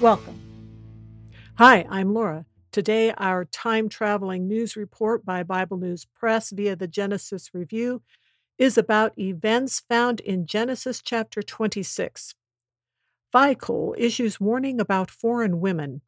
Welcome. 0.00 0.38
Hi, 1.56 1.86
I'm 1.88 2.12
Laura. 2.12 2.44
Today, 2.70 3.14
our 3.16 3.46
time 3.46 3.88
traveling 3.88 4.46
news 4.46 4.76
report 4.76 5.24
by 5.24 5.42
Bible 5.42 5.78
News 5.78 6.04
Press 6.04 6.50
via 6.50 6.76
the 6.76 6.86
Genesis 6.86 7.54
Review 7.54 8.02
is 8.58 8.76
about 8.76 9.18
events 9.18 9.80
found 9.88 10.20
in 10.20 10.44
Genesis 10.44 11.00
chapter 11.02 11.42
26. 11.42 12.34
Phicol 13.34 13.94
issues 13.96 14.38
warning 14.38 14.80
about 14.80 15.10
foreign 15.10 15.60
women. 15.60 16.02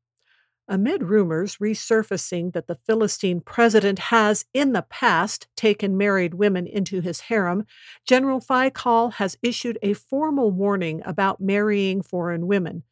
Amid 0.71 1.05
rumors 1.05 1.57
resurfacing 1.57 2.53
that 2.53 2.67
the 2.67 2.75
Philistine 2.87 3.41
president 3.41 3.99
has, 3.99 4.45
in 4.53 4.75
the 4.75 4.83
past, 4.83 5.49
taken 5.57 5.97
married 5.97 6.35
women 6.35 6.67
into 6.67 7.01
his 7.01 7.21
harem, 7.21 7.65
General 8.07 8.39
Phicol 8.39 9.15
has 9.15 9.39
issued 9.43 9.79
a 9.83 9.95
formal 9.95 10.51
warning 10.51 11.01
about 11.07 11.41
marrying 11.41 12.03
foreign 12.03 12.47
women. 12.47 12.83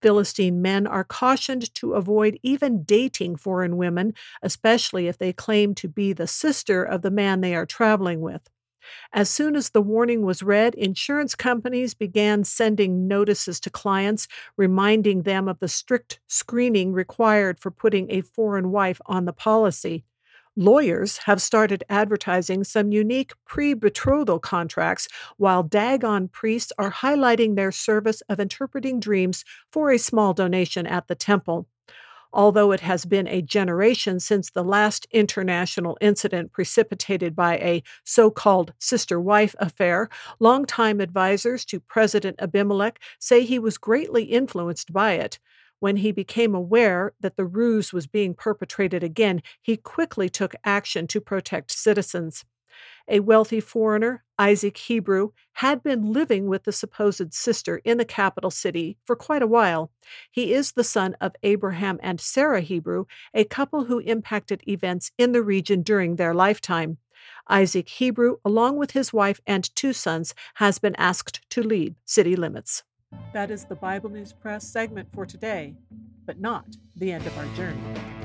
Philistine 0.00 0.62
men 0.62 0.86
are 0.86 1.04
cautioned 1.04 1.74
to 1.74 1.92
avoid 1.92 2.38
even 2.42 2.84
dating 2.84 3.36
foreign 3.36 3.76
women, 3.76 4.14
especially 4.42 5.06
if 5.06 5.18
they 5.18 5.34
claim 5.34 5.74
to 5.74 5.88
be 5.88 6.14
the 6.14 6.26
sister 6.26 6.82
of 6.82 7.02
the 7.02 7.10
man 7.10 7.42
they 7.42 7.54
are 7.54 7.66
traveling 7.66 8.22
with. 8.22 8.48
As 9.12 9.30
soon 9.30 9.56
as 9.56 9.70
the 9.70 9.82
warning 9.82 10.22
was 10.22 10.42
read, 10.42 10.74
insurance 10.74 11.34
companies 11.34 11.94
began 11.94 12.44
sending 12.44 13.08
notices 13.08 13.60
to 13.60 13.70
clients 13.70 14.28
reminding 14.56 15.22
them 15.22 15.48
of 15.48 15.58
the 15.60 15.68
strict 15.68 16.20
screening 16.26 16.92
required 16.92 17.58
for 17.58 17.70
putting 17.70 18.10
a 18.10 18.20
foreign 18.20 18.70
wife 18.70 19.00
on 19.06 19.24
the 19.24 19.32
policy. 19.32 20.04
Lawyers 20.58 21.18
have 21.18 21.42
started 21.42 21.84
advertising 21.90 22.64
some 22.64 22.90
unique 22.90 23.32
pre 23.44 23.74
betrothal 23.74 24.38
contracts, 24.38 25.06
while 25.36 25.62
Dagon 25.62 26.28
priests 26.28 26.72
are 26.78 26.90
highlighting 26.90 27.56
their 27.56 27.70
service 27.70 28.22
of 28.28 28.40
interpreting 28.40 28.98
dreams 28.98 29.44
for 29.70 29.90
a 29.90 29.98
small 29.98 30.32
donation 30.32 30.86
at 30.86 31.08
the 31.08 31.14
temple. 31.14 31.68
Although 32.36 32.72
it 32.72 32.80
has 32.80 33.06
been 33.06 33.26
a 33.28 33.40
generation 33.40 34.20
since 34.20 34.50
the 34.50 34.62
last 34.62 35.06
international 35.10 35.96
incident 36.02 36.52
precipitated 36.52 37.34
by 37.34 37.56
a 37.56 37.82
so 38.04 38.30
called 38.30 38.74
sister 38.78 39.18
wife 39.18 39.54
affair, 39.58 40.10
longtime 40.38 41.00
advisors 41.00 41.64
to 41.64 41.80
President 41.80 42.36
Abimelech 42.38 43.00
say 43.18 43.42
he 43.42 43.58
was 43.58 43.78
greatly 43.78 44.24
influenced 44.24 44.92
by 44.92 45.12
it. 45.12 45.38
When 45.80 45.96
he 45.96 46.12
became 46.12 46.54
aware 46.54 47.14
that 47.20 47.36
the 47.36 47.46
ruse 47.46 47.94
was 47.94 48.06
being 48.06 48.34
perpetrated 48.34 49.02
again, 49.02 49.42
he 49.62 49.78
quickly 49.78 50.28
took 50.28 50.54
action 50.62 51.06
to 51.06 51.22
protect 51.22 51.70
citizens. 51.70 52.44
A 53.08 53.20
wealthy 53.20 53.60
foreigner, 53.60 54.24
Isaac 54.38 54.76
Hebrew, 54.76 55.30
had 55.54 55.82
been 55.82 56.12
living 56.12 56.46
with 56.46 56.64
the 56.64 56.72
supposed 56.72 57.32
sister 57.32 57.80
in 57.84 57.98
the 57.98 58.04
capital 58.04 58.50
city 58.50 58.98
for 59.04 59.14
quite 59.14 59.42
a 59.42 59.46
while. 59.46 59.90
He 60.30 60.52
is 60.52 60.72
the 60.72 60.84
son 60.84 61.16
of 61.20 61.36
Abraham 61.42 61.98
and 62.02 62.20
Sarah 62.20 62.60
Hebrew, 62.60 63.04
a 63.32 63.44
couple 63.44 63.84
who 63.84 64.00
impacted 64.00 64.62
events 64.66 65.12
in 65.16 65.32
the 65.32 65.42
region 65.42 65.82
during 65.82 66.16
their 66.16 66.34
lifetime. 66.34 66.98
Isaac 67.48 67.88
Hebrew, 67.88 68.36
along 68.44 68.76
with 68.76 68.90
his 68.90 69.12
wife 69.12 69.40
and 69.46 69.74
two 69.74 69.92
sons, 69.92 70.34
has 70.54 70.78
been 70.78 70.96
asked 70.96 71.48
to 71.50 71.62
leave 71.62 71.94
city 72.04 72.36
limits. 72.36 72.82
That 73.32 73.50
is 73.50 73.64
the 73.64 73.76
Bible 73.76 74.10
News 74.10 74.32
Press 74.32 74.66
segment 74.66 75.08
for 75.14 75.26
today, 75.26 75.74
but 76.26 76.40
not 76.40 76.66
the 76.96 77.12
end 77.12 77.26
of 77.26 77.38
our 77.38 77.46
journey. 77.54 78.15